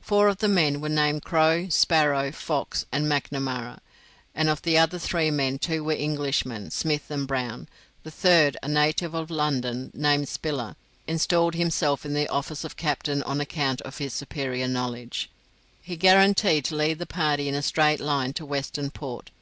[0.00, 3.80] Four of the men were named Crow, Sparrow, Fox, and Macnamara;
[4.34, 7.68] of the other three two were Englishmen, Smith and Brown;
[8.02, 10.76] the third, a native of London, named Spiller,
[11.06, 15.28] installed himself in the office of captain on account of his superior knowledge.
[15.82, 19.30] He guaranteed to lead the party in a straight line to Western Port.